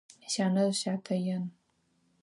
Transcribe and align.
Сянэжъ 0.31 0.75
сятэ 0.81 1.15
ян. 1.35 1.43